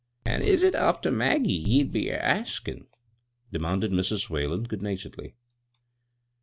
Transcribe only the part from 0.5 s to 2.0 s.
it after Maggie ye'd